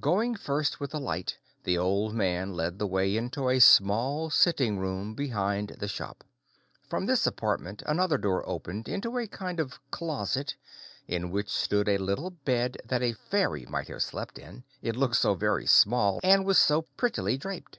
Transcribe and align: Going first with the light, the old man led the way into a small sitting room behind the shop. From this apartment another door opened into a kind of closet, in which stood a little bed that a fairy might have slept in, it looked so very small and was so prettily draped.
Going 0.00 0.36
first 0.36 0.80
with 0.80 0.92
the 0.92 0.98
light, 0.98 1.36
the 1.64 1.76
old 1.76 2.14
man 2.14 2.54
led 2.54 2.78
the 2.78 2.86
way 2.86 3.14
into 3.14 3.50
a 3.50 3.60
small 3.60 4.30
sitting 4.30 4.78
room 4.78 5.14
behind 5.14 5.76
the 5.78 5.86
shop. 5.86 6.24
From 6.88 7.04
this 7.04 7.26
apartment 7.26 7.82
another 7.84 8.16
door 8.16 8.42
opened 8.48 8.88
into 8.88 9.18
a 9.18 9.26
kind 9.26 9.60
of 9.60 9.78
closet, 9.90 10.56
in 11.06 11.30
which 11.30 11.50
stood 11.50 11.90
a 11.90 11.98
little 11.98 12.30
bed 12.30 12.78
that 12.86 13.02
a 13.02 13.12
fairy 13.12 13.66
might 13.66 13.88
have 13.88 14.02
slept 14.02 14.38
in, 14.38 14.64
it 14.80 14.96
looked 14.96 15.16
so 15.16 15.34
very 15.34 15.66
small 15.66 16.20
and 16.22 16.46
was 16.46 16.56
so 16.56 16.80
prettily 16.96 17.36
draped. 17.36 17.76